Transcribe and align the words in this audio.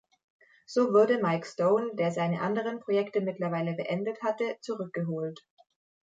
So 0.65 0.93
wurde 0.93 1.21
Mike 1.21 1.45
Stone, 1.45 1.91
der 1.93 2.09
seine 2.11 2.41
anderen 2.41 2.79
Projekte 2.79 3.21
mittlerweile 3.21 3.75
beendet 3.75 4.19
hatte, 4.23 4.57
zurückgeholt. 4.61 5.45